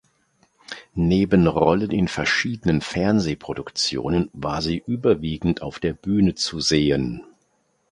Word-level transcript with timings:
Neben 0.95 1.45
Rollen 1.45 1.91
in 1.91 2.07
verschiedenen 2.07 2.81
Fernsehproduktionen 2.81 4.31
war 4.33 4.63
sie 4.63 4.81
überwiegend 4.87 5.61
auf 5.61 5.77
der 5.79 5.93
Bühne 5.93 6.33
zu 6.33 6.59
sehen. 6.59 7.23